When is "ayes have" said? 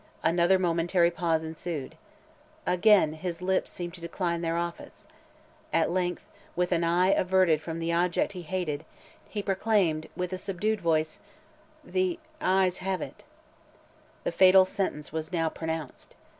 12.41-13.03